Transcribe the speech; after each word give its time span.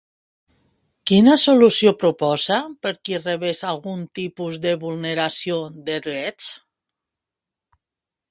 Quina 1.09 1.33
solució 1.41 1.91
proposa 2.03 2.57
per 2.85 2.93
qui 3.09 3.19
rebés 3.19 3.61
algun 3.73 4.01
tipus 4.21 4.57
de 4.63 4.73
vulneració 4.87 5.59
de 5.91 5.99
drets? 6.07 6.51